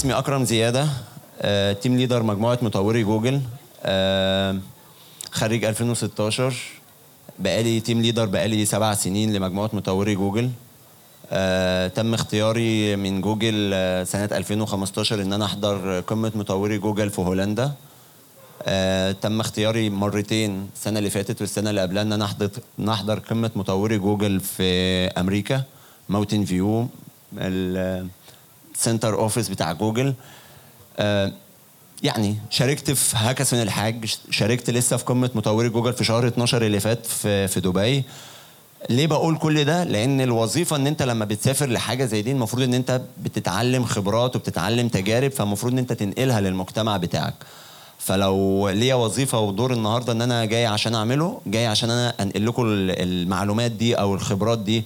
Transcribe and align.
اسمي 0.00 0.12
أكرم 0.12 0.44
زيادة 0.44 0.88
آه، 1.40 1.72
team 1.72 1.96
leader 1.96 2.22
مجموعة 2.22 2.58
مطوري 2.62 3.02
جوجل 3.02 3.40
آه، 3.84 4.58
خريج 5.30 5.64
2016 5.64 6.54
بقالي 7.38 7.80
team 7.80 8.00
leader 8.00 8.26
بقالي 8.26 8.64
سبع 8.64 8.94
سنين 8.94 9.32
لمجموعة 9.32 9.70
مطوري 9.72 10.14
جوجل. 10.14 10.50
آه، 11.32 11.88
تم 11.88 12.14
اختياري 12.14 12.96
من 12.96 13.20
جوجل 13.20 13.70
آه، 13.74 14.04
سنة 14.04 14.24
2015 14.32 15.22
إن 15.22 15.32
أنا 15.32 15.44
أحضر 15.44 16.00
قمة 16.00 16.32
مطوري 16.34 16.78
جوجل 16.78 17.10
في 17.10 17.20
هولندا. 17.20 17.72
آه، 18.62 19.12
تم 19.12 19.40
اختياري 19.40 19.90
مرتين 19.90 20.68
السنة 20.74 20.98
اللي 20.98 21.10
فاتت 21.10 21.40
والسنة 21.40 21.70
اللي 21.70 21.80
قبلها 21.80 22.02
إن 22.02 22.12
أنا 22.12 22.24
أحضر 22.24 22.50
نحضر 22.78 23.18
قمة 23.18 23.50
مطوري 23.56 23.98
جوجل 23.98 24.40
في 24.40 24.62
أمريكا 25.06 25.62
Mountain 26.08 26.44
View 26.44 26.88
ال 28.80 28.85
center 28.85 29.14
office 29.14 29.48
بتاع 29.48 29.72
جوجل 29.72 30.14
آه، 30.98 31.32
يعني 32.02 32.36
شاركت 32.50 32.90
في 32.90 33.16
هاكاثون 33.16 33.62
الحاج 33.62 34.14
شاركت 34.30 34.70
لسه 34.70 34.96
في 34.96 35.04
قمة 35.04 35.30
مطوري 35.34 35.68
جوجل 35.68 35.92
في 35.92 36.04
شهر 36.04 36.26
12 36.26 36.66
اللي 36.66 36.80
فات 36.80 37.06
في 37.06 37.48
في 37.48 37.60
دبي. 37.60 38.04
ليه 38.90 39.06
بقول 39.06 39.38
كل 39.38 39.64
ده؟ 39.64 39.84
لأن 39.84 40.20
الوظيفة 40.20 40.76
إن 40.76 40.86
أنت 40.86 41.02
لما 41.02 41.24
بتسافر 41.24 41.66
لحاجة 41.70 42.04
زي 42.04 42.22
دي 42.22 42.32
المفروض 42.32 42.62
إن 42.62 42.74
أنت 42.74 43.00
بتتعلم 43.22 43.84
خبرات 43.84 44.36
وبتتعلم 44.36 44.88
تجارب 44.88 45.30
فالمفروض 45.30 45.72
إن 45.72 45.78
أنت 45.78 45.92
تنقلها 45.92 46.40
للمجتمع 46.40 46.96
بتاعك. 46.96 47.34
فلو 47.98 48.68
ليا 48.68 48.94
وظيفة 48.94 49.38
ودور 49.40 49.72
النهارده 49.72 50.12
إن 50.12 50.22
أنا 50.22 50.44
جاي 50.44 50.66
عشان 50.66 50.94
أعمله 50.94 51.40
جاي 51.46 51.66
عشان 51.66 51.90
أنا 51.90 52.14
أنقل 52.20 52.46
لكم 52.46 52.62
ال- 52.62 52.90
المعلومات 53.02 53.70
دي 53.70 53.94
أو 53.94 54.14
الخبرات 54.14 54.58
دي 54.58 54.84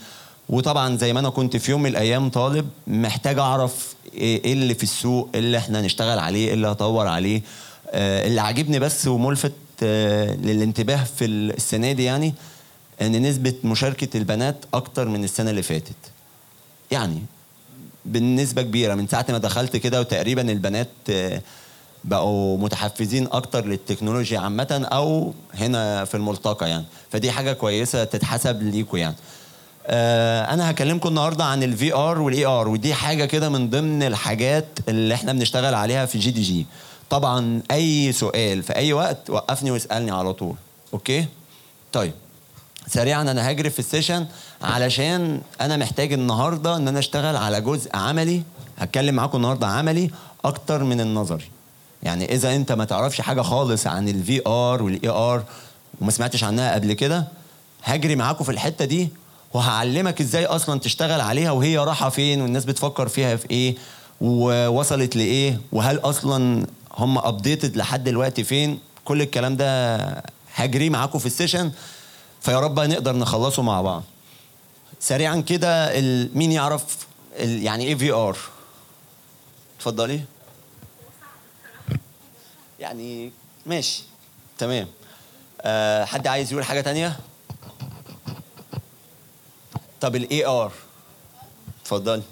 وطبعا 0.48 0.96
زي 0.96 1.12
ما 1.12 1.20
أنا 1.20 1.28
كنت 1.28 1.56
في 1.56 1.70
يوم 1.70 1.82
من 1.82 1.90
الأيام 1.90 2.30
طالب 2.30 2.68
محتاج 2.86 3.38
أعرف 3.38 3.94
إيه 4.14 4.44
إيه 4.44 4.52
اللي 4.52 4.74
في 4.74 4.82
السوق 4.82 5.28
إيه 5.34 5.40
اللي 5.40 5.58
إحنا 5.58 5.80
نشتغل 5.82 6.18
عليه 6.18 6.48
إيه 6.48 6.54
اللي 6.54 6.66
هطور 6.68 7.06
عليه. 7.06 7.42
آه، 7.90 8.26
اللي 8.26 8.40
عاجبني 8.40 8.78
بس 8.78 9.06
وملفت 9.06 9.52
آه، 9.82 10.34
للانتباه 10.34 11.04
في 11.04 11.24
السنة 11.24 11.92
دي 11.92 12.04
يعني 12.04 12.34
إن 13.02 13.22
نسبة 13.22 13.54
مشاركة 13.64 14.16
البنات 14.18 14.56
أكتر 14.74 15.08
من 15.08 15.24
السنة 15.24 15.50
اللي 15.50 15.62
فاتت. 15.62 15.94
يعني 16.90 17.22
بنسبة 18.04 18.62
كبيرة 18.62 18.94
من 18.94 19.06
ساعة 19.08 19.26
ما 19.28 19.38
دخلت 19.38 19.76
كده 19.76 20.00
وتقريبا 20.00 20.52
البنات 20.52 20.88
آه، 21.10 21.42
بقوا 22.04 22.58
متحفزين 22.58 23.28
أكتر 23.32 23.66
للتكنولوجيا 23.66 24.38
عامة 24.38 24.88
أو 24.92 25.34
هنا 25.54 26.04
في 26.04 26.14
الملتقى 26.14 26.68
يعني. 26.68 26.84
فدي 27.10 27.30
حاجة 27.32 27.52
كويسة 27.52 28.04
تتحسب 28.04 28.62
ليكوا 28.62 28.98
يعني. 28.98 29.14
أنا 29.86 30.70
هكلمكم 30.70 31.08
النهارده 31.08 31.44
عن 31.44 31.62
ال 31.62 31.94
VR 31.94 32.20
وال 32.20 32.46
AR 32.46 32.68
ودي 32.68 32.94
حاجة 32.94 33.24
كده 33.24 33.48
من 33.48 33.70
ضمن 33.70 34.02
الحاجات 34.02 34.66
اللي 34.88 35.14
إحنا 35.14 35.32
بنشتغل 35.32 35.74
عليها 35.74 36.06
في 36.06 36.18
GDG 36.18 36.66
طبعا 37.10 37.62
أي 37.70 38.12
سؤال 38.12 38.62
في 38.62 38.76
أي 38.76 38.92
وقت 38.92 39.30
وقفني 39.30 39.70
واسألني 39.70 40.10
على 40.10 40.32
طول. 40.32 40.54
okay؟ 40.94 41.26
طيب. 41.92 42.12
سريعا 42.88 43.22
أنا 43.22 43.50
هجري 43.50 43.70
في 43.70 43.78
ال 43.78 43.84
session 43.84 44.26
علشان 44.62 45.40
أنا 45.60 45.76
محتاج 45.76 46.12
النهارده 46.12 46.76
إن 46.76 46.88
أنا 46.88 46.98
أشتغل 46.98 47.36
على 47.36 47.60
جزء 47.60 47.96
عملي. 47.96 48.42
هتكلم 48.78 49.14
معاكم 49.14 49.36
النهارده 49.36 49.66
عملي 49.66 50.10
أكتر 50.44 50.84
من 50.84 51.00
النظري. 51.00 51.50
يعني 52.02 52.32
إذا 52.34 52.56
أنت 52.56 52.72
ما 52.72 52.84
تعرفش 52.84 53.20
حاجة 53.20 53.40
خالص 53.42 53.86
عن 53.86 54.08
ال 54.08 54.42
VR 54.46 54.82
وال 54.82 55.08
AR 55.08 55.42
وما 56.00 56.10
سمعتش 56.10 56.44
عنها 56.44 56.74
قبل 56.74 56.92
كده 56.92 57.24
هجري 57.84 58.16
معاكم 58.16 58.44
في 58.44 58.50
الحتة 58.50 58.84
دي 58.84 59.08
وهعلمك 59.54 60.20
إزاي 60.20 60.46
أصلا 60.46 60.80
تشتغل 60.80 61.20
عليها 61.20 61.50
وهي 61.50 61.78
رايحه 61.78 62.08
فين 62.08 62.42
والناس 62.42 62.64
بتفكر 62.64 63.08
فيها 63.08 63.36
في 63.36 63.50
إيه 63.50 63.76
ووصلت 64.20 65.16
لإيه 65.16 65.60
وهل 65.72 65.98
أصلا 65.98 66.66
هم 66.94 67.18
updated 67.18 67.76
لحد 67.76 68.04
دلوقتي 68.04 68.44
فين. 68.44 68.78
كل 69.04 69.22
الكلام 69.22 69.56
ده 69.56 69.96
هجري 70.54 70.90
معاكم 70.90 71.18
في 71.18 71.26
ال 71.26 71.32
session 71.32 71.72
فيا 72.40 72.60
رب 72.60 72.80
نقدر 72.80 73.16
نخلصه 73.16 73.62
مع 73.62 73.82
بعض. 73.82 74.02
سريعا 75.00 75.40
كده 75.40 76.00
مين 76.34 76.52
يعرف 76.52 76.84
يعني 77.38 77.84
إيه 77.84 77.94
VR 77.94 78.36
اتفضلي. 79.78 80.20
يعني 82.80 83.32
ماشي 83.66 84.02
تمام. 84.58 84.86
أه 85.60 86.04
حد 86.04 86.26
عايز 86.26 86.52
يقول 86.52 86.64
حاجة 86.64 86.80
تانية؟ 86.80 87.16
طب 90.04 90.16
ال 90.16 90.46
AR 90.46 90.72
اتفضلي. 91.82 92.22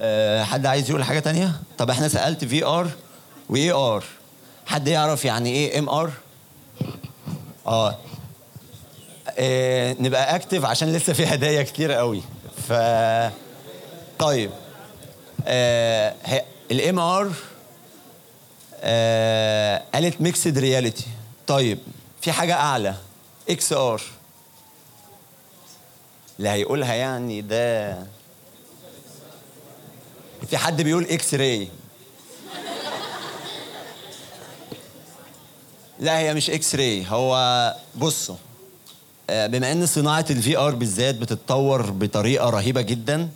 أه 0.00 0.44
حد 0.44 0.66
عايز 0.66 0.90
يقول 0.90 1.04
حاجة 1.04 1.18
تانية؟ 1.18 1.60
طب 1.78 1.90
إحنا 1.90 2.08
سألت 2.08 2.44
VR 2.44 2.90
و 3.48 3.70
AR 3.72 4.04
حد 4.66 4.88
يعرف 4.88 5.24
يعني 5.24 5.50
إيه 5.50 5.78
MR 5.78 6.12
آه. 7.66 7.98
آه، 9.38 9.96
نبقى 10.00 10.36
active 10.36 10.64
عشان 10.64 10.92
لسه 10.92 11.12
في 11.12 11.26
هدايا 11.26 11.62
كتير 11.62 11.92
قوي. 11.92 12.22
ف 12.68 12.72
طيب. 14.18 14.50
ال 16.70 16.98
MR 16.98 17.32
قالت 19.94 20.20
mixed 20.20 20.58
reality 20.58 21.06
طيب 21.46 21.78
في 22.20 22.32
حاجة 22.32 22.54
أعلى. 22.54 22.94
XR 23.50 24.02
اللي 26.40 26.48
هيقولها 26.48 26.94
يعني 26.94 27.40
ده 27.40 27.92
في 30.46 30.56
حد 30.56 30.82
بيقول 30.82 31.04
X-ray 31.04 31.68
لا 35.98 36.18
هي 36.18 36.34
مش 36.34 36.50
X-ray 36.50 37.06
هو 37.08 37.74
بصوا 37.96 38.36
آه، 39.30 39.46
بما 39.46 39.72
إن 39.72 39.86
صناعة 39.86 40.24
ال 40.30 40.56
VR 40.56 40.74
بالذات 40.74 41.14
بتتطور 41.14 41.90
بطريقة 41.90 42.50
رهيبة 42.50 42.80
جدا 42.80 43.28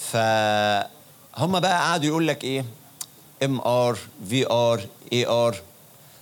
فهم 0.00 1.60
بقى 1.60 1.78
قعدوا 1.78 2.06
يقول 2.06 2.28
لك 2.28 2.44
إيه؟ 2.44 2.64
MR 3.44 3.98
VR 4.28 4.86
AR 5.12 5.56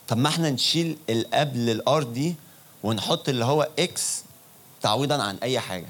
طب 0.09 0.17
ما 0.17 0.29
إحنا 0.29 0.51
نشيل 0.51 0.97
اللي 1.11 1.41
قبل 1.41 1.71
ال 1.71 1.87
R 1.87 2.03
دي 2.03 2.35
ونحط 2.83 3.29
اللي 3.29 3.45
هو 3.45 3.69
X 3.79 4.23
تعويضا 4.83 5.23
عن 5.23 5.37
أي 5.43 5.61
حاجة. 5.61 5.87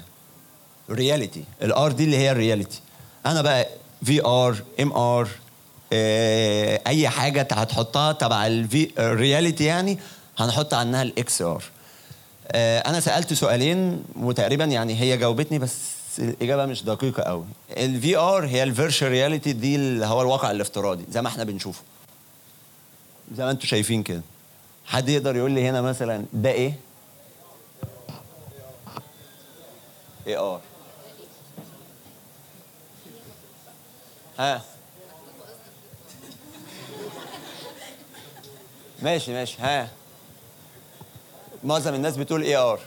reality 0.89 1.43
ال 1.61 1.76
R 1.76 1.91
دي 1.91 2.03
اللي 2.03 2.17
هي 2.17 2.31
ال 2.31 2.37
reality 2.37 2.79
أنا 3.25 3.41
بقى 3.41 3.67
VR 4.03 4.57
MR 4.81 5.27
أي 6.87 7.09
حاجة 7.09 7.41
هتحطها 7.51 8.11
تبع 8.11 8.47
ال 8.99 9.07
reality 9.07 9.63
يعني 9.63 9.99
هنحط 10.37 10.73
عنها 10.73 11.01
ال 11.01 11.41
XR 11.41 11.63
أنا 12.55 12.99
سألت 12.99 13.33
سؤالين 13.33 14.03
وتقريبا 14.15 14.63
يعني 14.65 14.99
هي 15.01 15.17
جاوبتني 15.17 15.59
بس 15.59 15.75
الإجابة 16.19 16.65
مش 16.65 16.83
دقيقة 16.83 17.23
قوي. 17.23 17.45
ال 17.77 18.17
VR 18.17 18.45
هي 18.47 18.63
ال 18.63 18.69
virtual 18.69 19.11
reality 19.11 19.53
دي 19.53 19.75
اللي 19.75 20.05
هو 20.05 20.21
الواقع 20.21 20.51
الافتراضي 20.51 21.05
زي 21.11 21.21
ما 21.21 21.27
إحنا 21.27 21.43
بنشوفه. 21.43 21.81
زي 23.37 23.43
ما 23.45 23.51
أنتم 23.51 23.67
شايفين 23.67 24.03
كده. 24.03 24.21
حد 24.85 25.09
يقدر 25.09 25.35
يقول 25.35 25.51
لي 25.51 25.69
هنا 25.69 25.81
مثلا 25.81 26.25
ده 26.33 26.51
إيه؟ 26.51 26.73
AR 30.27 30.61
ها. 34.39 34.61
ماشي 39.01 39.33
ماشي 39.33 39.57
ها. 39.61 39.89
معظم 41.63 41.93
الناس 41.93 42.17
بتقول 42.17 42.43
AR 42.43 42.79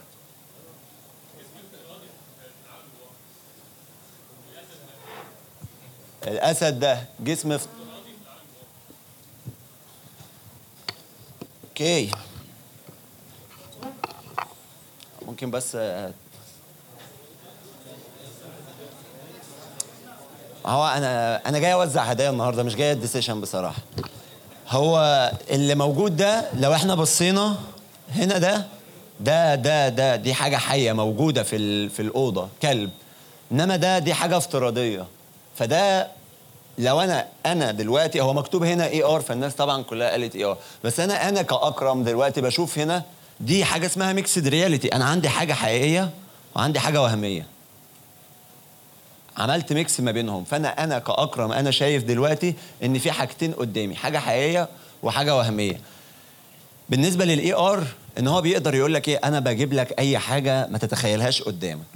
الأسد 6.26 6.80
ده 6.80 7.04
جسم 7.20 7.58
في 7.58 7.66
okay 11.68 12.10
ممكن 15.22 15.50
بس 15.50 15.76
هو 20.68 20.86
أنا 20.88 21.40
أنا 21.48 21.58
جاي 21.58 21.72
أوزع 21.72 22.02
هدايا 22.02 22.30
النهارده 22.30 22.62
مش 22.62 22.74
جاي 22.76 22.90
ادي 22.92 23.06
session 23.06 23.40
بصراحة. 23.40 23.78
هو 24.68 25.32
اللي 25.50 25.74
موجود 25.74 26.16
ده 26.16 26.44
لو 26.54 26.74
إحنا 26.74 26.94
بصينا 26.94 27.56
هنا 28.14 28.38
ده 28.38 28.64
ده 29.20 29.54
ده 29.54 29.88
ده 29.88 30.16
دي 30.16 30.34
حاجة 30.34 30.56
حية 30.56 30.92
موجودة 30.92 31.42
في 31.42 31.56
ال- 31.56 31.90
في 31.90 32.02
الأوضة 32.02 32.48
كلب. 32.62 32.90
إنما 33.52 33.76
ده 33.76 33.98
دي 33.98 34.14
حاجة 34.14 34.36
افتراضية. 34.36 35.06
فده 35.56 36.08
لو 36.78 37.00
أنا 37.00 37.26
أنا 37.46 37.70
دلوقتي 37.70 38.20
هو 38.20 38.32
مكتوب 38.34 38.62
هنا 38.64 38.86
AR 38.86 39.20
فالناس 39.20 39.54
طبعا 39.54 39.82
كلها 39.82 40.10
قالت 40.10 40.36
AR 40.36 40.56
بس 40.84 41.00
أنا 41.00 41.28
أنا 41.28 41.42
كأكرم 41.42 42.04
دلوقتي 42.04 42.40
بشوف 42.40 42.78
هنا 42.78 43.02
دي 43.40 43.64
حاجة 43.64 43.86
اسمها 43.86 44.12
mixed 44.12 44.48
reality 44.48 44.88
أنا 44.88 45.04
عندي 45.04 45.28
حاجة 45.28 45.52
حقيقية 45.52 46.10
وعندي 46.56 46.80
حاجة 46.80 47.02
وهمية. 47.02 47.46
عملت 49.38 49.72
mix 49.72 50.00
ما 50.00 50.10
بينهم. 50.12 50.44
فأنا 50.44 50.84
أنا 50.84 50.98
كأكرم 50.98 51.52
أنا 51.52 51.70
شايف 51.70 52.04
دلوقتي 52.04 52.54
إن 52.84 52.98
في 52.98 53.12
حاجتين 53.12 53.52
قدامي 53.52 53.94
حاجة 53.94 54.18
حقيقية 54.18 54.68
وحاجة 55.02 55.36
وهمية. 55.36 55.80
بالنسبة 56.88 57.24
لل 57.24 57.54
AR 57.54 57.84
إن 58.18 58.28
هو 58.28 58.40
بيقدر 58.40 58.74
يقول 58.74 58.94
لك 58.94 59.08
إيه؟ 59.08 59.20
أنا 59.24 59.40
بجيب 59.40 59.72
لك 59.72 59.98
أي 59.98 60.18
حاجة 60.18 60.66
ما 60.66 60.78
تتخيلهاش 60.78 61.42
قدامك. 61.42 61.86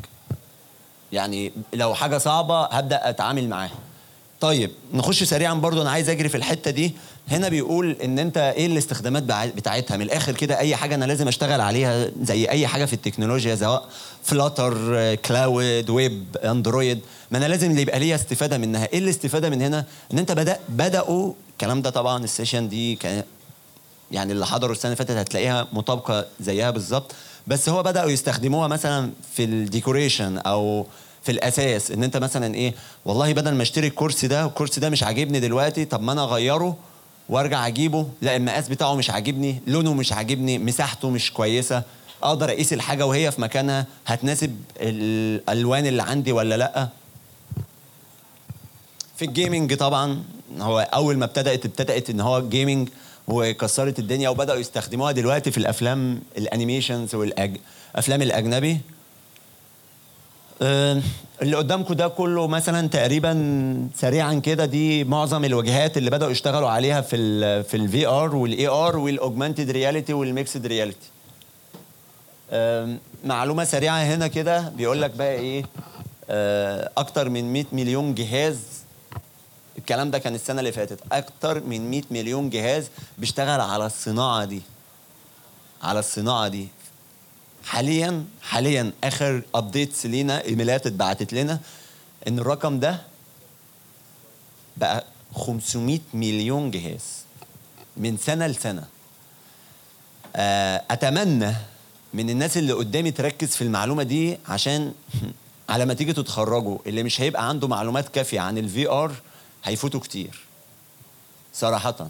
يعني 1.12 1.52
لو 1.74 1.94
حاجة 1.94 2.18
صعبة 2.18 2.64
هبدأ 2.64 3.08
أتعامل 3.08 3.48
معاها. 3.48 3.78
طيب 4.42 4.70
نخش 4.94 5.22
سريعا 5.22 5.54
برضو 5.54 5.82
أنا 5.82 5.90
عايز 5.90 6.08
أجري 6.08 6.28
في 6.28 6.36
الحتة 6.36 6.70
دي. 6.70 6.92
هنا 7.28 7.48
بيقول 7.48 7.96
إن 8.04 8.18
أنت 8.18 8.36
إيه 8.38 8.66
الاستخدامات 8.66 9.22
بتاعتها؟ 9.56 9.96
من 9.96 10.02
الآخر 10.02 10.32
كده 10.32 10.58
أي 10.58 10.76
حاجة 10.76 10.94
أنا 10.94 11.04
لازم 11.04 11.28
أشتغل 11.28 11.60
عليها 11.60 12.10
زي 12.22 12.48
أي 12.48 12.66
حاجة 12.66 12.84
في 12.84 12.92
التكنولوجيا 12.92 13.56
سواء 13.56 13.88
Flutter 14.24 15.14
cloud 15.14 15.90
web 15.90 16.24
Android 16.44 17.00
ما 17.30 17.38
أنا 17.38 17.44
لازم 17.48 17.78
يبقى 17.78 17.98
ليا 17.98 18.14
استفادة 18.14 18.58
منها. 18.58 18.88
إيه 18.92 18.98
الاستفادة 18.98 19.50
من 19.50 19.62
هنا؟ 19.62 19.84
إن 20.12 20.18
أنت 20.18 20.32
بدا 20.32 20.58
بدأوا 20.68 21.32
الكلام 21.52 21.82
ده 21.82 21.90
طبعا 21.90 22.24
ال 22.24 22.30
session 22.30 22.68
دي 22.68 22.94
كان 22.94 23.22
يعني 24.10 24.32
اللي 24.32 24.46
حضروا 24.46 24.72
السنة 24.72 24.92
اللي 24.92 24.96
فاتت 25.04 25.10
هتلاقيها 25.18 25.68
مطابقة 25.72 26.26
زيها 26.40 26.70
بالظبط. 26.70 27.12
بس 27.46 27.68
هو 27.68 27.82
بدأوا 27.82 28.10
يستخدموها 28.10 28.68
مثلا 28.68 29.10
في 29.34 29.44
ال 29.44 29.53
decoration 29.53 30.38
أو 30.38 30.86
في 31.22 31.32
الأساس 31.32 31.90
إن 31.90 32.04
أنت 32.04 32.16
مثلا 32.16 32.54
إيه 32.54 32.74
والله 33.04 33.32
بدل 33.32 33.54
ما 33.54 33.62
أشتري 33.62 33.86
الكرسي 33.86 34.26
ده 34.28 34.44
والكرسي 34.46 34.80
ده 34.80 34.90
مش 34.90 35.02
عاجبني 35.02 35.40
دلوقتي 35.40 35.84
طب 35.84 36.02
ما 36.02 36.12
أنا 36.12 36.24
أغيره 36.24 36.76
وأرجع 37.28 37.66
أجيبه 37.66 38.06
لا 38.22 38.36
المقاس 38.36 38.68
بتاعه 38.68 38.94
مش 38.94 39.10
عاجبني 39.10 39.60
لونه 39.66 39.94
مش 39.94 40.12
عاجبني 40.12 40.58
مساحته 40.58 41.10
مش 41.10 41.32
كويسة 41.32 41.82
أقدر 42.22 42.48
أقيس 42.50 42.72
الحاجة 42.72 43.06
وهي 43.06 43.30
في 43.32 43.40
مكانها 43.40 43.86
هتناسب 44.06 44.56
الألوان 44.80 45.86
اللي 45.86 46.02
عندي 46.02 46.32
ولا 46.32 46.54
لأ؟ 46.56 46.88
في 49.16 49.24
ال 49.24 49.31
gaming 49.31 49.74
طبعا 49.76 50.22
هو 50.60 50.80
أول 50.94 51.16
ما 51.18 51.24
ابتدأت 51.24 51.66
ابتدأت 51.66 52.10
إن 52.10 52.20
هو 52.20 52.48
gaming 52.48 52.88
وكسرت 53.28 53.98
الدنيا 53.98 54.28
وبدأوا 54.28 54.58
يستخدموها 54.58 55.12
دلوقتي 55.12 55.50
في 55.50 55.58
الأفلام 55.58 56.20
ال 56.38 56.45
animations 56.45 57.14
والافلام 57.14 58.22
الأجنبي. 58.22 58.80
اللي 61.42 61.56
قدامكم 61.56 61.94
ده 61.94 62.08
كله 62.08 62.46
مثلا 62.46 62.88
تقريبا 62.88 63.88
سريعا 63.96 64.34
كده 64.34 64.64
دي 64.64 65.04
معظم 65.04 65.44
الوجهات 65.44 65.96
اللي 65.96 66.10
بدأوا 66.10 66.30
يشتغلوا 66.30 66.68
عليها 66.70 67.00
في 67.00 67.16
ال 67.16 67.64
في 67.64 67.76
ال 67.76 67.86
VR 67.86 68.06
وال 68.06 68.36
AR 68.36 68.96
وال 68.98 69.11
augmented 69.11 69.70
reality 69.70 70.12
وال 70.12 70.27
mixed 70.27 70.66
reality 70.66 71.08
معلومة 73.24 73.64
سريعة 73.64 73.96
هنا 74.02 74.26
كده 74.26 74.68
بيقول 74.68 75.02
لك 75.02 75.10
بقى 75.10 75.34
إيه؟ 75.34 75.64
آه، 76.30 76.90
أكتر 76.96 77.28
من 77.28 77.52
100 77.52 77.64
مليون 77.72 78.14
جهاز 78.14 78.58
الكلام 79.78 80.10
ده 80.10 80.18
كان 80.18 80.34
السنة 80.34 80.58
اللي 80.60 80.72
فاتت 80.72 81.00
أكتر 81.12 81.64
من 81.64 81.90
100 81.90 82.02
مليون 82.10 82.50
جهاز 82.50 82.88
بيشتغل 83.18 83.60
على 83.60 83.86
الصناعة 83.86 84.44
دي. 84.44 84.62
على 85.82 85.98
الصناعة 85.98 86.48
دي. 86.48 86.68
حاليا 87.64 88.24
حاليا 88.42 88.92
آخر 89.04 89.42
ابديتس 89.54 90.06
لينا 90.06 90.44
إيميلات 90.44 90.86
اتبعتت 90.86 91.32
لنا 91.32 91.60
إن 92.28 92.38
الرقم 92.38 92.80
ده 92.80 93.00
بقى 94.76 95.04
500 95.34 96.00
مليون 96.14 96.70
جهاز 96.70 97.02
من 97.96 98.16
سنة 98.16 98.46
لسنة. 98.46 98.84
آه، 100.36 100.82
أتمنى 100.90 101.54
من 102.14 102.30
الناس 102.30 102.56
اللي 102.56 102.72
قدامي 102.72 103.10
تركز 103.10 103.48
في 103.56 103.62
المعلومة 103.62 104.02
دي 104.02 104.38
عشان 104.48 104.92
على 105.68 105.84
ما 105.84 105.94
تيجي 105.94 106.12
تتخرجوا 106.12 106.78
اللي 106.86 107.02
مش 107.02 107.20
هيبقى 107.20 107.48
عنده 107.48 107.68
معلومات 107.68 108.08
كافية 108.08 108.40
عن 108.40 108.58
ال 108.58 108.88
VR 108.88 109.12
هيفوتوا 109.64 110.00
كتير. 110.00 110.40
صراحة. 111.54 112.08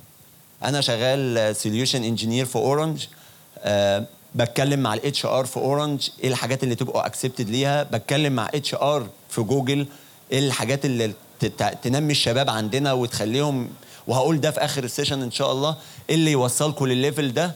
أنا 0.64 0.81
شغال 0.81 1.56
solution 1.56 2.04
engineer 2.04 2.46
في 2.46 2.56
Orange 2.56 3.06
بتكلم 4.34 4.81
مع 4.81 4.94
ال 4.94 5.26
HR 5.26 5.44
في 5.46 5.56
Orange 5.56 6.08
إيه 6.23 6.29
الحاجات 6.29 6.62
اللي 6.64 6.75
تبقوا 6.75 7.06
accepted 7.06 7.50
ليها. 7.50 7.82
بتكلم 7.82 8.32
مع 8.32 8.50
HR 8.54 9.06
في 9.29 9.40
جوجل 9.43 9.87
إيه 10.32 10.38
الحاجات 10.38 10.84
اللي 10.84 11.12
تنمي 11.82 12.12
الشباب 12.12 12.50
عندنا 12.50 12.93
وتخليهم 12.93 13.69
وهقول 14.06 14.40
ده 14.40 14.50
في 14.50 14.61
آخر 14.61 14.84
ال 14.84 14.89
session 14.89 15.22
إن 15.23 15.31
شاء 15.31 15.52
الله 15.52 15.76
إيه 16.11 16.14
اللي 16.14 16.31
يوصلكم 16.32 16.87
للل 16.87 17.04
level 17.04 17.32
ده؟ 17.34 17.55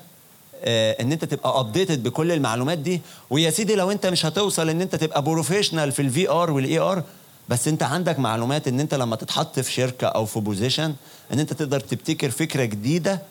آه، 0.64 0.96
إن 1.02 1.12
أنت 1.12 1.25
تبقى 1.25 1.61
updated 1.60 2.02
بكل 2.02 2.32
المعلومات 2.32 2.79
دي. 2.79 3.00
ويا 3.31 3.50
سيدي 3.50 3.75
لو 3.75 3.90
أنت 3.90 4.06
مش 4.06 4.26
هتوصل 4.26 4.69
إن 4.69 4.81
أنت 4.81 4.94
تبقى 4.96 5.22
professional 5.22 5.93
في 5.93 6.02
ال 6.02 6.31
VR 6.31 6.50
وال 6.50 6.78
AR 6.78 7.02
بس 7.49 7.69
أنت 7.69 7.82
عندك 7.82 8.19
معلومات 8.19 8.69
إن 8.69 8.81
أنت 8.81 8.94
لما 8.94 9.17
تتحط 9.17 9.61
في 9.61 9.72
شركة 9.72 10.06
أو 10.06 10.26
في 10.26 10.40
position 10.40 10.94
إن 11.32 11.38
أنت 11.40 11.52
تقدر 11.52 11.81
تبتكر 11.81 12.31
فكرة 12.31 12.64
جديدة 12.64 13.22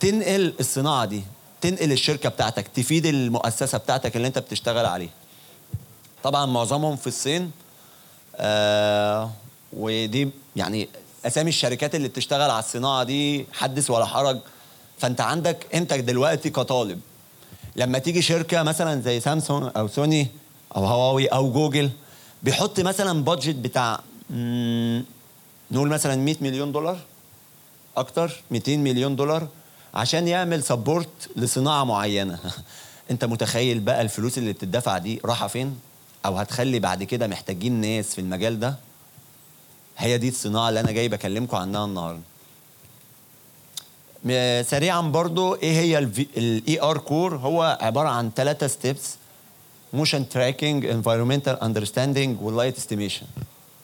تنقل 0.00 0.54
الصناعة 0.60 1.04
دي. 1.04 1.22
تنقل 1.60 1.92
الشركة 1.92 2.28
بتاعتك 2.28 2.68
تفيد 2.68 3.06
المؤسسة 3.06 3.78
بتاعتك 3.78 4.16
اللي 4.16 4.28
انت 4.28 4.38
بتشتغل 4.38 4.86
عليها. 4.86 5.10
طبعا 6.22 6.46
معظمهم 6.46 6.96
في 6.96 7.06
الصين 7.06 7.50
آه 8.36 9.30
ودي 9.72 10.30
يعني 10.56 10.88
أسامي 11.26 11.48
الشركات 11.48 11.94
اللي 11.94 12.08
بتشتغل 12.08 12.50
على 12.50 12.58
الصناعة 12.58 13.04
دي 13.04 13.46
حدث 13.52 13.90
ولا 13.90 14.04
حرج. 14.04 14.38
فأنت 14.98 15.20
عندك 15.20 15.66
أنت 15.74 15.94
دلوقتي 15.94 16.50
كطالب 16.50 17.00
لما 17.76 17.98
تيجي 17.98 18.22
شركة 18.22 18.62
مثلا 18.62 19.00
زي 19.02 19.20
سامسونج 19.20 19.70
أو 19.76 19.88
سوني 19.88 20.28
أو 20.76 20.84
هواوي 20.84 21.26
أو 21.26 21.52
جوجل 21.52 21.90
بيحط 22.42 22.80
مثلا 22.80 23.24
budget 23.24 23.54
بتاع 23.54 24.00
نقول 25.70 25.88
مثلا 25.88 26.16
100 26.16 26.36
مليون 26.40 26.72
دولار 26.72 26.98
أكتر 27.96 28.42
200 28.50 28.76
مليون 28.76 29.16
دولار 29.16 29.48
عشان 29.98 30.28
يعمل 30.28 30.62
support 30.62 31.30
لصناعة 31.36 31.84
معينة. 31.84 32.38
انت 33.10 33.24
متخيل 33.24 33.80
بقى 33.80 34.02
الفلوس 34.02 34.38
اللي 34.38 34.52
بتدفع 34.52 34.98
دي 34.98 35.20
رايحه 35.24 35.46
فين؟ 35.46 35.78
أو 36.26 36.36
هتخلي 36.36 36.78
بعد 36.78 37.02
كده 37.02 37.26
محتاجين 37.26 37.72
ناس 37.72 38.14
في 38.14 38.20
المجال 38.20 38.60
ده؟ 38.60 38.74
هي 39.98 40.18
دي 40.18 40.28
الصناعة 40.28 40.68
اللي 40.68 40.80
أنا 40.80 40.92
جاي 40.92 41.08
بكلمكم 41.08 41.56
عنها 41.56 41.84
النهارده. 41.84 42.22
سريعا 44.62 45.00
برضو 45.00 45.54
إيه 45.54 45.72
هي 45.72 45.98
ال 45.98 46.82
AR 46.82 46.98
Core 46.98 47.36
هو 47.36 47.78
عبارة 47.80 48.08
عن 48.08 48.30
ثلاثة 48.36 48.66
steps 48.66 49.16
motion 49.92 50.28
tracking 50.28 50.86
environmental 50.86 51.62
understanding 51.62 52.42
وال 52.42 52.52
light 52.52 52.76
estimation 52.76 53.26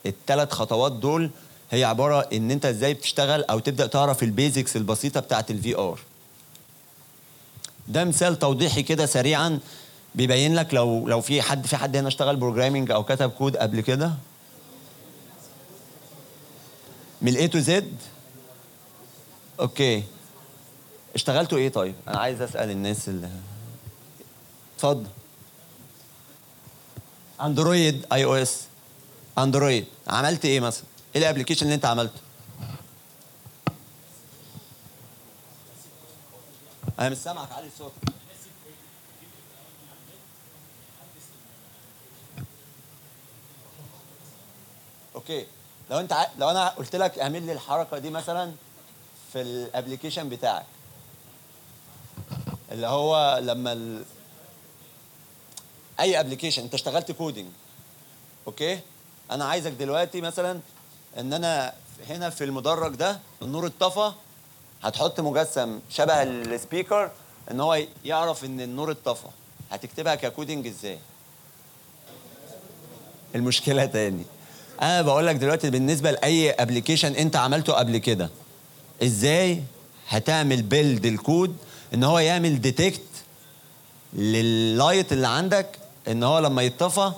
الثلاث 0.05 0.51
خطوات 0.51 0.91
دول 0.91 1.29
هي 1.71 1.83
عبارة 1.83 2.27
إن 2.33 2.51
أنت 2.51 2.65
إزاي 2.65 2.93
بتشتغل 2.93 3.43
أو 3.43 3.59
تبدأ 3.59 3.87
تعرف 3.87 4.23
ال 4.23 4.30
basics 4.30 4.75
البسيطة 4.75 5.19
بتاعت 5.19 5.51
ال 5.51 5.77
VR 5.77 5.99
ده 7.87 8.03
مثال 8.03 8.39
توضيحي 8.39 8.83
كده 8.83 9.05
سريعا 9.05 9.59
بيبين 10.15 10.55
لك 10.55 10.73
لو 10.73 11.07
لو 11.07 11.21
في 11.21 11.41
حد 11.41 11.67
في 11.67 11.77
حد 11.77 11.95
هنا 11.95 12.07
اشتغل 12.07 12.35
programming 12.35 12.91
أو 12.91 13.03
كتب 13.03 13.29
كود 13.29 13.57
قبل 13.57 13.81
كده. 13.81 14.13
من 17.21 17.27
ال 17.27 17.47
A 17.47 17.51
to 17.51 17.59
Z 17.59 17.93
okay. 19.59 20.03
اشتغلتوا 21.15 21.57
إيه 21.57 21.69
طيب؟ 21.69 21.95
أنا 22.07 22.17
عايز 22.19 22.41
أسأل 22.41 22.71
الناس 22.71 23.09
اللي 23.09 23.29
اتفضل. 24.75 25.07
Android 27.41 28.05
iOS 28.13 28.61
Android. 29.37 29.85
عملت 30.07 30.45
إيه 30.45 30.59
مثلا؟ 30.59 30.85
إيه 31.15 31.21
ال 31.21 31.25
application 31.25 31.65
اللي 31.65 31.75
أنت 31.75 31.85
عملته؟ 31.85 32.19
أنا 36.99 37.09
مش 37.09 37.17
سامعك 37.17 37.51
علي 37.51 37.67
الصوت 37.67 37.91
okay. 45.15 45.47
لو 45.91 45.99
أنت 45.99 46.13
ع... 46.13 46.27
لو 46.39 46.49
أنا 46.49 46.69
قلت 46.69 46.95
لك 46.95 47.19
أعمل 47.19 47.43
لي 47.45 47.51
الحركة 47.51 47.97
دي 47.97 48.09
مثلا 48.09 48.53
في 49.33 49.41
ال 49.41 49.48
application 49.48 50.29
بتاعك 50.29 50.65
اللي 52.71 52.87
هو 52.87 53.39
لما 53.43 53.73
ال... 53.73 54.03
أي 55.99 56.19
application 56.19 56.63
أنت 56.63 56.73
اشتغلت 56.73 57.11
coding 57.11 57.49
okay؟ 58.47 58.79
أنا 59.31 59.45
عايزك 59.45 59.71
دلوقتي 59.71 60.21
مثلا 60.21 60.59
ان 61.19 61.33
أنا 61.33 61.73
هنا 62.09 62.29
في 62.29 62.43
المدرج 62.43 62.95
ده 62.95 63.19
النور 63.41 63.67
اتطفى 63.67 64.11
هتحط 64.83 65.19
مجسم 65.19 65.79
شبه 65.89 66.23
ال 66.23 66.34
speaker 66.34 67.11
ان 67.51 67.59
هو 67.59 67.81
يعرف 68.05 68.45
ان 68.45 68.61
النور 68.61 68.91
اتطفى 68.91 69.27
هتكتبها 69.71 70.15
ك 70.15 70.22
coding 70.22 70.67
إزاي. 70.67 70.99
المشكلة 73.35 73.85
تاني. 73.85 74.23
أنا 74.81 75.01
بقول 75.01 75.27
لك 75.27 75.35
دلوقتي 75.35 75.69
بالنسبة 75.69 76.11
لأي 76.11 76.51
application 76.51 77.15
انت 77.15 77.35
عملته 77.35 77.73
قبل 77.73 77.97
كده 77.97 78.29
إزاي 79.03 79.63
هتعمل 80.09 80.61
build 80.61 81.05
ال 81.05 81.15
code 81.15 81.57
ان 81.93 82.03
هو 82.03 82.19
يعمل 82.19 82.61
detect 82.61 83.01
لل 84.13 84.42
light 84.42 85.13
اللي 85.13 85.27
عندك 85.27 85.79
ان 86.07 86.23
هو 86.23 86.39
لما 86.39 86.61
يتطفى 86.61 87.11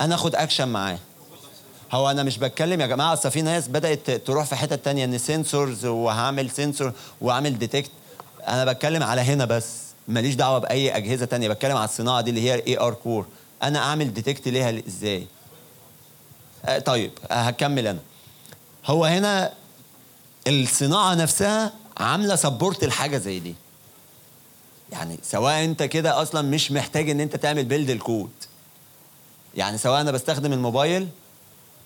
أنا 0.00 0.14
اخد 0.14 0.34
اكشن 0.34 0.68
معاه. 0.68 0.98
هو 1.92 2.10
أنا 2.10 2.22
مش 2.22 2.38
بتكلم 2.38 2.80
يا 2.80 2.86
جماعة 2.86 3.12
أصل 3.12 3.30
في 3.30 3.42
ناس 3.42 3.68
بدأت 3.68 4.10
تروح 4.10 4.46
في 4.46 4.56
حتة 4.56 4.76
تانية 4.76 5.04
إن 5.04 5.18
sensors 5.18 5.86
وهعمل 5.86 6.50
sensor 6.50 6.92
وأعمل 7.20 7.58
detect 7.58 7.90
أنا 8.48 8.72
بتكلم 8.72 9.02
على 9.02 9.20
هنا 9.20 9.44
بس 9.44 9.66
ماليش 10.08 10.34
دعوة 10.34 10.58
بأي 10.58 10.96
أجهزة 10.96 11.26
تانية 11.26 11.48
بتكلم 11.48 11.76
على 11.76 11.84
الصناعة 11.84 12.20
دي 12.20 12.30
اللي 12.30 12.40
هي 12.40 12.54
ال 12.54 12.80
AR 12.80 12.94
Core 12.94 13.26
أنا 13.62 13.78
أعمل 13.78 14.14
detect 14.14 14.48
ليها 14.48 14.82
إزاي؟ 14.88 15.26
آه 16.64 16.78
طيب 16.78 17.10
هكمل 17.30 17.86
أنا. 17.86 17.98
هو 18.86 19.04
هنا 19.04 19.52
الصناعة 20.46 21.14
نفسها 21.14 21.72
عاملة 21.96 22.36
support 22.36 22.84
لحاجة 22.84 23.18
زي 23.18 23.38
دي. 23.40 23.54
يعني 24.92 25.18
سواء 25.22 25.64
أنت 25.64 25.82
كده 25.82 26.22
أصلا 26.22 26.42
مش 26.42 26.72
محتاج 26.72 27.10
إن 27.10 27.20
أنت 27.20 27.36
تعمل 27.36 27.64
build 27.64 27.90
ال 27.90 27.97
code. 27.97 28.30
يعني 29.54 29.78
سواء 29.78 30.00
أنا 30.00 30.10
بستخدم 30.12 30.52
الموبايل 30.52 31.08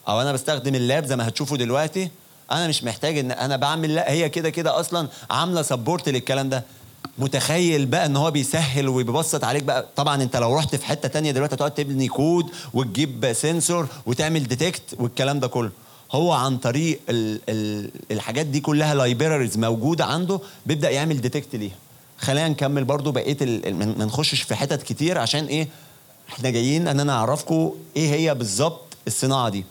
أو 0.09 0.21
أنا 0.21 0.32
بستخدم 0.32 0.75
ال 0.75 0.82
lap 0.82 1.04
زي 1.04 1.16
ما 1.16 1.28
هتشوفوا 1.28 1.56
دلوقتي 1.56 2.11
أنا 2.52 2.68
مش 2.68 2.85
محتاج 2.85 3.18
إن 3.18 3.30
أنا 3.30 3.56
بعمل 3.56 3.94
لا 3.94 4.11
هي 4.11 4.28
كده 4.28 4.50
كده 4.50 4.80
أصلا 4.80 5.09
عاملة 5.30 5.62
support 5.62 6.09
للكلام 6.09 6.49
ده. 6.49 6.64
متخيل 7.18 7.87
بقى 7.87 8.06
إن 8.06 8.16
هو 8.16 8.30
بيسهل 8.30 8.88
وبيبسط 8.88 9.44
عليك 9.44 9.62
بقى؟ 9.62 9.87
طبعا 9.97 10.23
أنت 10.23 10.37
لو 10.37 10.56
رحت 10.56 10.76
في 10.76 10.87
حتة 10.87 11.09
تانية 11.09 11.30
دلوقتي 11.30 11.54
هتقعد 11.54 11.71
تبني 11.71 12.09
كود 12.09 12.47
وتجيب 12.75 13.32
sensor 13.32 13.87
وتعمل 14.06 14.49
detect 14.49 14.82
والكلام 14.99 15.40
ده 15.40 15.47
كله. 15.49 15.71
هو 16.12 16.32
عن 16.32 16.59
طريق 16.59 17.00
ال 17.09 17.40
ال 17.49 17.90
الحاجات 18.11 18.47
دي 18.47 18.61
كلها 18.61 18.94
libraries 18.94 19.59
موجودة 19.59 20.04
عنده 20.04 20.40
بيبدأ 20.66 20.90
يعمل 20.90 21.21
detect 21.21 21.56
ليها. 21.56 21.75
خلينا 22.18 22.49
نكمل 22.49 22.85
برضو 22.85 23.11
بقية 23.12 23.37
ما 23.73 24.04
نخشش 24.04 24.42
في 24.42 24.54
حتت 24.54 24.82
كتير 24.82 25.18
عشان 25.18 25.44
إيه؟ 25.47 25.68
إحنا 26.28 26.50
جايين 26.50 26.88
إن 26.88 27.00
أنا 27.00 27.12
اعرفكم 27.12 27.73
إيه 27.97 28.11
هي 28.14 28.35
بالظبط 28.35 28.82
الصناعة 29.06 29.49
دي. 29.49 29.64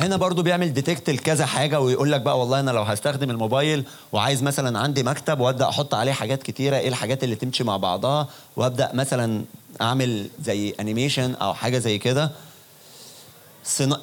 هنا 0.00 0.16
برضو 0.16 0.42
بيعمل 0.42 0.72
detect 0.72 1.10
لكذا 1.10 1.46
حاجة 1.46 1.80
ويقول 1.80 2.12
لك 2.12 2.20
بقى 2.20 2.40
والله 2.40 2.60
أنا 2.60 2.70
لو 2.70 2.82
هستخدم 2.82 3.30
الموبايل 3.30 3.84
وعايز 4.12 4.42
مثلا 4.42 4.78
عندي 4.78 5.02
مكتب 5.02 5.40
وأبدأ 5.40 5.68
أحط 5.68 5.94
عليه 5.94 6.12
حاجات 6.12 6.42
كتيرة 6.42 6.76
إيه 6.76 6.88
الحاجات 6.88 7.24
اللي 7.24 7.34
تمشي 7.36 7.64
مع 7.64 7.76
بعضها؟ 7.76 8.28
وأبدأ 8.56 8.90
مثلا 8.94 9.44
أعمل 9.80 10.28
زي 10.44 10.74
animation 10.80 11.34
أو 11.34 11.54
حاجة 11.54 11.78
زي 11.78 11.98
كده. 11.98 12.30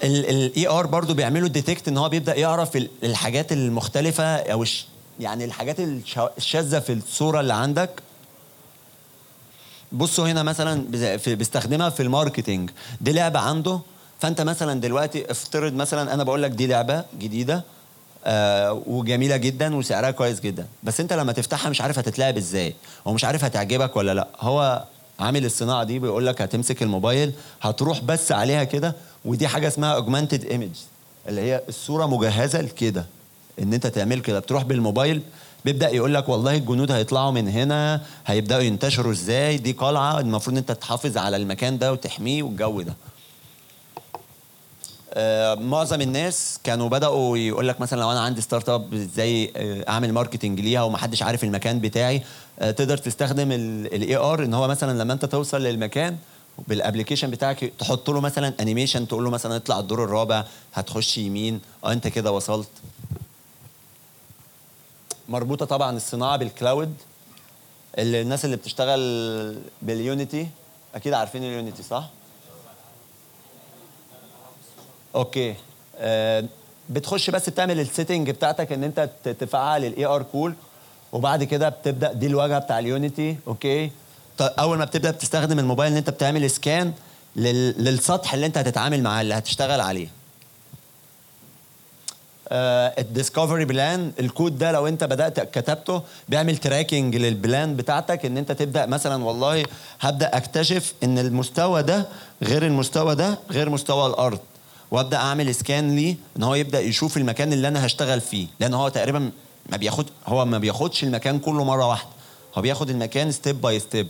ال 0.04 0.68
AR 0.68 0.88
برضو 0.88 1.14
بيعملوا 1.14 1.48
detect 1.48 1.88
إن 1.88 1.98
هو 1.98 2.10
بيبدأ 2.10 2.36
يعرف 2.36 2.78
الحاجات 3.04 3.52
المختلفة 3.52 4.24
أو 4.24 4.66
يعني 5.20 5.46
الحاجات 5.46 5.78
الشاذة 6.38 6.80
في 6.80 6.94
الصورة 6.94 7.40
اللي 7.40 7.54
عندك. 7.54 7.90
بصوا 9.92 10.28
هنا 10.28 10.44
مثلا 10.44 10.86
بيستخدمها 11.28 11.90
في 11.90 12.04
ال 12.04 12.10
marketing. 12.10 12.70
دي 13.02 13.12
لعبة 13.12 13.40
عنده. 13.40 13.80
فانت 14.20 14.42
مثلا 14.42 14.82
دلوقتي 14.82 15.32
افترض 15.32 15.74
مثلا 15.74 16.14
أنا 16.14 16.24
بقول 16.24 16.44
لك 16.44 16.52
دي 16.52 16.68
لعبة 16.68 17.04
جديدة 17.20 17.64
آه 18.26 18.84
وجميلة 18.88 19.38
جدا 19.38 19.76
وسعرها 19.76 20.12
كويس 20.12 20.40
جدا 20.40 20.68
بس 20.84 21.00
انت 21.00 21.14
لما 21.14 21.32
تفتحها 21.34 21.70
مش 21.70 21.82
عارف 21.82 22.00
هتتلعب 22.00 22.38
إزاي 22.38 22.76
ومش 23.06 23.24
عارف 23.26 23.44
هتعجبك 23.44 23.96
ولا 23.96 24.14
لأ. 24.14 24.28
هو 24.40 24.84
عامل 25.20 25.46
الصناعة 25.46 25.84
دي 25.84 26.00
بيقول 26.00 26.26
لك 26.26 26.42
هتمسك 26.42 26.84
الموبايل 26.84 27.34
هتروح 27.62 28.00
بس 28.02 28.32
عليها 28.32 28.64
كده 28.64 28.96
ودي 29.26 29.48
حاجة 29.48 29.68
اسمها 29.68 29.94
augmented 29.96 30.46
image 30.46 30.70
اللي 31.28 31.42
هي 31.42 31.62
الصورة 31.70 32.06
مجهزة 32.06 32.62
لكده 32.62 33.06
إن 33.62 33.74
أنت 33.74 33.88
تعمل 33.88 34.20
كده. 34.22 34.40
بتروح 34.40 34.64
بالموبايل 34.64 35.22
بيبدأ 35.66 35.90
يقول 35.90 36.14
لك 36.14 36.30
والله 36.30 36.56
الجنود 36.56 36.92
هيطلعوا 36.92 37.32
من 37.32 37.48
هنا 37.48 38.02
هيبدأوا 38.26 38.62
ينتشروا 38.62 39.12
إزاي 39.12 39.58
دي 39.58 39.72
قلعة 39.72 40.20
المفروض 40.20 40.54
إن 40.54 40.58
أنت 40.58 40.72
تحافظ 40.72 41.18
على 41.18 41.38
المكان 41.38 41.78
ده 41.78 41.92
وتحميه 41.94 42.44
والجو 42.44 42.82
ده. 42.82 42.94
معظم 45.56 46.02
الناس 46.02 46.60
كانوا 46.64 46.90
بدأوا 46.90 47.38
يقول 47.38 47.68
لك 47.68 47.82
مثلا 47.82 48.00
لو 48.00 48.12
أنا 48.12 48.20
عندي 48.20 48.42
start 48.42 48.70
up 48.70 48.94
إزاي 48.94 49.54
أعمل 49.90 50.14
marketing 50.14 50.60
ليها 50.60 50.82
ومحدش 50.84 51.24
عارف 51.24 51.44
المكان 51.44 51.80
بتاعي 51.80 52.22
آه 52.60 52.72
تقدر 52.72 52.98
تستخدم 52.98 53.52
ال 53.52 54.16
AR 54.16 54.44
إن 54.44 54.54
هو 54.54 54.68
مثلا 54.68 55.02
لما 55.04 55.14
أنت 55.14 55.26
توصل 55.26 55.62
للمكان 55.64 56.18
بال 56.68 56.77
application 56.77 57.32
بتاعك 57.32 57.72
تحط 57.80 58.10
له 58.10 58.20
مثلا 58.20 58.54
animation 58.60 59.08
تقول 59.08 59.24
له 59.24 59.30
مثلا 59.30 59.56
اطلع 59.56 59.80
الدور 59.80 60.04
الرابع 60.04 60.46
هتخش 60.74 61.18
يمين 61.18 61.62
آه 61.84 61.92
أنت 61.92 62.08
كده 62.08 62.32
وصلت. 62.32 62.70
مربوطة 65.30 65.66
طبعا 65.66 65.98
الصناعة 65.98 66.38
بال 66.38 66.54
cloud 66.54 66.94
اللي 67.98 68.22
الناس 68.22 68.46
اللي 68.46 68.56
بتشتغل 68.56 69.00
بال 69.82 70.01
Unity 70.01 70.48
أكيد 70.96 71.14
عارفين 71.14 71.44
ال 71.44 71.50
Unity 71.50 71.84
صح؟ 71.84 72.10
okay. 75.16 75.56
آه 75.98 76.44
بتخش 76.90 77.30
بس 77.30 77.50
بتعمل 77.50 77.80
ال 77.80 77.86
setting 77.86 78.30
بتاعتك 78.30 78.72
ان 78.72 78.84
انت 78.84 79.10
تفعل 79.40 79.86
ال 79.86 80.06
ARCore 80.06 80.54
وبعد 81.12 81.44
كده 81.44 81.70
بتبدأ 81.70 82.14
دي 82.14 82.28
الواجهة 82.28 82.60
بتاع 82.60 82.80
ال 82.80 82.89
Unity 82.89 83.38
okay. 83.48 83.92
أول 84.42 84.78
ما 84.78 84.86
بتبدأ 84.86 85.12
بتستخدم 85.12 85.60
الموبايل 85.60 85.92
ان 85.92 85.98
انت 85.98 86.10
بتعمل 86.10 86.50
scan 86.50 86.94
للسطح 87.36 88.34
اللي 88.34 88.46
انت 88.46 88.58
هتتعامل 88.58 89.04
معاه 89.04 89.22
اللي 89.22 89.34
هتشتغل 89.34 89.82
عليه. 89.82 90.08
ال 92.52 92.63
discovery 92.63 93.66
plane 93.66 94.12
الكود 94.20 94.58
ده 94.58 94.72
لو 94.72 94.88
انت 94.88 95.04
بدأت 95.04 95.40
كتبته 95.40 96.02
بيعمل 96.30 96.58
tracking 96.58 97.16
لل 97.16 97.33
plane 97.33 97.76
بتاعتك 97.76 98.26
ان 98.26 98.38
انت 98.38 98.52
تبدأ 98.52 98.86
مثلا 98.86 99.24
والله 99.24 99.66
هبدأ 100.00 100.38
اكتشف 100.38 100.94
إن 101.04 101.20
المستوى 101.20 101.84
ده 101.84 102.06
غير 102.44 102.66
المستوى 102.66 103.16
ده 103.16 103.38
غير 103.52 103.70
مستوى 103.70 104.08
الأرض. 104.08 104.40
وابدأ 104.92 105.18
أعمل 105.18 105.56
scan 105.56 105.96
ليه 105.96 106.16
إن 106.38 106.44
هو 106.44 106.56
يبدأ 106.56 106.80
يشوف 106.80 107.18
المكان 107.18 107.54
اللي 107.54 107.68
أنا 107.68 107.86
هشتغل 107.86 108.22
فيه. 108.22 108.48
لأن 108.60 108.74
هو 108.74 108.90
تقريبا 108.90 109.32
ما 109.70 109.78
بياخد 109.78 110.06
هو 110.26 110.46
ما 110.46 110.58
بياخدش 110.58 111.04
المكان 111.04 111.40
كله 111.40 111.64
مرة 111.64 111.88
واحدة. 111.88 112.10
هو 112.56 112.62
بياخد 112.62 112.90
المكان 112.90 113.32
step 113.32 113.62
by 113.62 113.80
step 113.80 114.08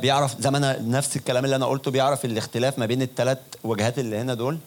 بيعرف 0.00 0.40
زي 0.40 0.50
ما 0.50 0.58
أنا 0.58 0.80
نفس 0.80 1.16
الكلام 1.16 1.44
اللي 1.44 1.56
أنا 1.56 1.66
قلته 1.66 1.90
بيعرف 1.90 2.24
الاختلاف 2.24 2.78
ما 2.78 2.86
بين 2.86 3.02
الثلاث 3.02 3.38
وجهات 3.64 3.98
اللي 3.98 4.18
هنا 4.18 4.34
دول. 4.34 4.58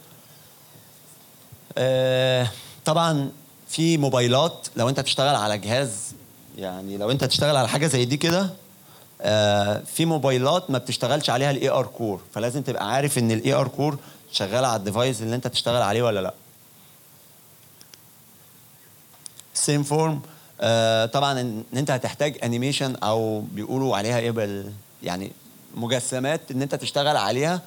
آه 1.78 2.48
طبعا 2.86 3.30
في 3.70 3.98
موبايلات 3.98 4.68
لو 4.76 4.90
أنت 4.90 5.00
تشتغل 5.00 5.36
على 5.36 5.58
جهاز 5.58 5.92
يعني 6.58 6.98
لو 6.98 7.12
أنت 7.12 7.24
تشتغل 7.24 7.56
على 7.56 7.70
حاجة 7.70 7.88
زي 7.88 8.06
دي 8.06 8.18
كده 8.18 8.50
في 9.86 10.06
موبايلات 10.06 10.72
ما 10.72 10.78
بتشتغلش 10.78 11.30
عليها 11.30 11.52
ال 11.52 11.70
ARCore 11.70 12.22
فلازم 12.34 12.62
تبقى 12.62 12.94
عارف 12.94 13.18
إن 13.18 13.32
ال 13.32 13.54
ARCore 13.54 13.98
شغال 14.32 14.66
على 14.66 14.76
ال 14.76 14.82
device 14.82 15.22
اللي 15.22 15.36
أنت 15.36 15.48
تشتغل 15.48 15.82
عليه 15.82 16.02
ولا 16.04 16.20
لأ. 16.20 16.34
Sceneform 19.54 20.22
آه 20.62 21.06
طبعا 21.06 21.42
إن 21.42 21.64
أنت 21.76 21.92
هتحتاج 21.92 22.38
animation 22.44 22.96
أو 22.96 23.42
بيقولوا 23.42 23.98
عليها 23.98 24.20
إيه 24.20 24.66
يعني 25.04 25.32
مجسمات 25.76 26.42
إن 26.52 26.62
أنت 26.62 26.76
تشتغل 26.76 27.18
عليها. 27.18 27.62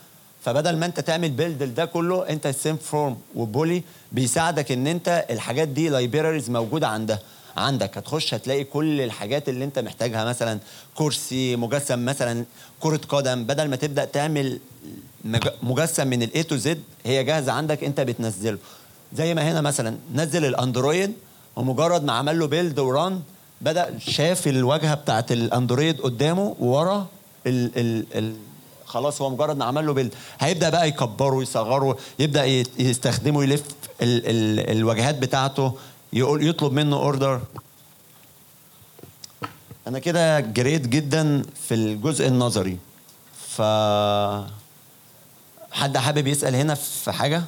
فبدل 0.45 0.77
ما 0.77 0.87
أنت 0.87 1.01
تعمل 1.01 1.29
build 1.31 1.75
ده 1.75 1.85
كله 1.85 2.29
أنت 2.29 2.47
ال 2.47 2.77
Sceneform 2.77 3.17
و 3.37 3.46
Poly 3.46 3.83
بيساعدك 4.13 4.73
إن 4.73 4.87
أنت 4.87 5.27
الحاجات 5.31 5.69
دي 5.69 5.89
libraries 5.89 6.51
موجودة 6.51 6.89
عندها. 6.89 7.19
عندك. 7.57 7.99
هتخش 7.99 8.35
هتلاقي 8.35 8.65
كل 8.65 9.01
الحاجات 9.01 9.49
اللي 9.49 9.65
انت 9.65 9.79
محتاجها 9.79 10.25
مثلا 10.25 10.59
كرسي 10.95 11.57
مجسم 11.57 12.05
مثلا 12.05 12.45
كرة 12.81 13.01
قدم. 13.09 13.45
بدل 13.45 13.69
ما 13.69 13.77
تبدأ 13.77 14.05
تعمل 14.05 14.59
مجسم 15.63 16.07
من 16.07 16.23
ال 16.23 16.43
A 16.43 16.48
to 16.48 16.57
Z 16.57 16.83
هي 17.05 17.25
جاهزة 17.25 17.53
عندك 17.53 17.85
انت 17.85 18.01
بتنزله. 18.01 18.59
زي 19.13 19.35
ما 19.35 19.51
هنا 19.53 19.61
مثلا 19.61 19.97
نزل 20.15 20.45
ال 20.45 20.53
Android 20.53 21.13
ومجرد 21.57 22.05
ما 22.05 22.13
عمل 22.13 22.39
له 22.39 22.47
build 22.47 22.79
و 22.79 22.89
run 22.89 23.21
بدأ 23.61 23.99
شاف 23.99 24.49
الواجهة 24.49 24.95
بتاعت 24.95 25.33
ال 25.33 25.41
Android 25.41 26.01
قدامه 26.01 26.57
ورا 26.61 27.07
ال 27.47 27.71
ال 27.77 28.07
ال 28.15 28.35
خلاص 28.87 29.23
هو 29.23 29.31
مجرد 29.31 29.57
ما 29.57 29.65
عمل 29.65 29.87
له 29.87 29.93
build 29.93 30.15
هيبدأ 30.41 30.71
بقى 30.71 30.89
يكبره 30.89 31.35
ويصغره 31.35 31.99
يبدأ 32.19 32.45
يستخدمه 32.79 33.43
يلف 33.43 33.63
ال 34.03 34.27
ال 34.27 34.71
الواجهات 34.77 35.15
بتاعته. 35.19 35.73
يقول 36.13 36.47
يطلب 36.49 36.73
منه 36.73 36.97
order 36.97 37.41
أنا 39.87 39.99
كده 39.99 40.41
جريت 40.41 40.87
جدا 40.89 41.43
في 41.69 41.75
الجزء 41.75 42.27
النظري. 42.27 42.79
ف 43.49 43.63
حد 45.73 45.97
حابب 45.97 46.27
يسأل 46.27 46.55
هنا 46.55 46.75
في 46.75 47.13
حاجة؟ 47.13 47.43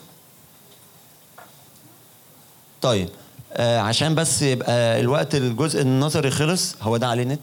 طيب 2.83 3.09
آه 3.52 3.78
عشان 3.78 4.14
بس 4.14 4.42
يبقى 4.42 5.00
الوقت 5.00 5.35
الجزء 5.35 5.81
النظري 5.83 6.31
خلص 6.31 6.75
هو 6.83 6.97
ده 6.97 7.07
عليه 7.09 7.25
نت؟ 7.25 7.40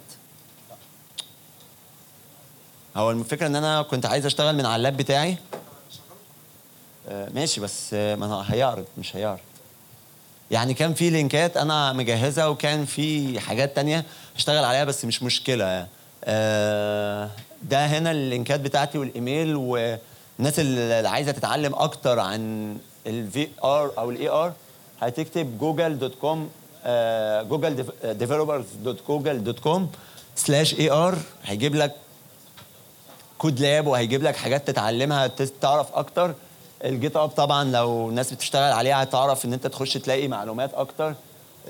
هو 2.97 3.11
الفكرة 3.11 3.47
إن 3.47 3.55
أنا 3.55 3.81
كنت 3.81 4.05
عايز 4.05 4.25
أشتغل 4.25 4.55
من 4.55 4.65
على 4.65 4.75
اللاب 4.75 4.97
بتاعي؟ 4.97 5.37
آه 7.07 7.29
ماشي 7.33 7.61
بس 7.61 7.89
آه 7.93 8.15
ما 8.15 8.45
هيعرض 8.47 8.85
مش 8.97 9.15
هيعرض. 9.15 9.39
يعني 10.51 10.73
كان 10.73 10.93
في 10.93 11.09
لينكات 11.09 11.57
أنا 11.57 11.93
مجهزها 11.93 12.47
وكان 12.47 12.85
في 12.85 13.39
حاجات 13.39 13.75
تانية 13.75 14.05
اشتغل 14.35 14.63
عليها 14.63 14.83
بس 14.83 15.05
مش 15.05 15.23
مشكلة 15.23 15.87
آه 16.23 17.29
ده 17.63 17.85
هنا 17.85 18.11
اللينكات 18.11 18.59
بتاعتي 18.59 18.97
والإيميل 18.97 19.55
الناس 20.39 20.59
اللي 20.59 21.09
عايزة 21.09 21.31
تتعلم 21.31 21.75
أكتر 21.75 22.19
عن 22.19 22.77
ال 23.07 23.47
VR 23.63 23.91
أو 23.97 24.09
ال 24.09 24.29
AR 24.29 24.53
هتكتب 25.01 25.57
Google 25.57 25.99
dot 25.99 26.15
com 26.15 26.49
Google 27.49 27.85
developers 28.03 28.65
dot 28.83 29.07
Google 29.07 29.43
dot 29.43 29.59
com 29.59 29.91
slash 30.35 30.79
AR 30.79 31.17
هيجيب 31.43 31.75
لك 31.75 31.95
code 33.37 33.59
lab 33.59 33.87
وهيجيب 33.87 34.23
لك 34.23 34.35
حاجات 34.35 34.67
تتعلمها 34.67 35.27
تعرف 35.61 35.87
أكتر. 35.93 36.33
ال 36.85 37.17
GitHub 37.17 37.29
طبعا 37.29 37.63
لو 37.63 38.09
الناس 38.09 38.33
بتشتغل 38.33 38.71
عليها 38.73 39.03
هتعرف 39.03 39.45
إن 39.45 39.53
أنت 39.53 39.67
تخش 39.67 39.93
تلاقي 39.93 40.27
معلومات 40.27 40.73
أكتر. 40.73 41.13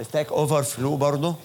Stack 0.02 0.32
Overflow 0.32 0.96
برضه. 0.96 1.36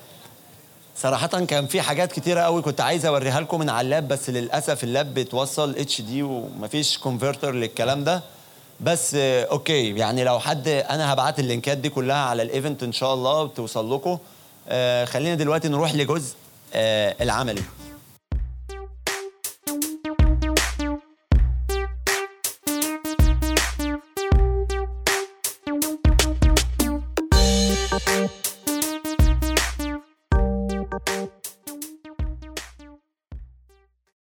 صراحة 0.97 1.27
كان 1.27 1.67
في 1.67 1.81
حاجات 1.83 2.13
كتيرة 2.13 2.41
قوي 2.41 2.63
كنت 2.63 2.81
عايز 2.81 3.07
أوريها 3.07 3.41
لكم 3.41 3.61
من 3.61 3.71
على 3.71 3.85
ال 3.85 3.91
lap 3.91 4.09
بس 4.09 4.31
للأسف 4.31 4.85
ال 4.85 4.92
lap 4.92 5.15
بيتوصل 5.15 5.77
HD 5.77 6.23
ومفيش 6.23 6.99
converter 6.99 7.53
للكلام 7.53 8.05
ده. 8.05 8.23
بس 8.81 9.15
okay 9.15 9.97
يعني 9.97 10.25
لو 10.25 10.39
حد 10.41 10.69
أنا 10.69 11.13
هبعت 11.13 11.39
اللينكات 11.39 11.79
دي 11.79 11.89
كلها 11.89 12.17
على 12.17 12.43
ال 12.43 12.49
event 12.49 12.83
إن 12.83 12.93
شاء 12.93 13.15
الله 13.15 13.43
وتوصل 13.43 13.95
لكم. 13.95 14.19
آه، 14.69 15.05
خلينا 15.05 15.35
دلوقتي 15.35 15.69
نروح 15.69 15.95
لجزء 15.95 16.35
آه، 16.75 17.15
العملي. 17.21 17.63